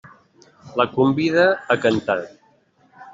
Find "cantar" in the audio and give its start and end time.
1.83-2.17